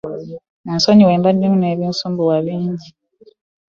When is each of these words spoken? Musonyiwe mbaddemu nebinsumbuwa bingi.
Musonyiwe 0.71 1.13
mbaddemu 1.19 1.57
nebinsumbuwa 1.59 2.37
bingi. 2.45 2.89